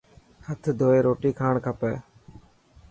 [0.47, 1.93] هٿ ڌوئي روٽي کاڻ کپي.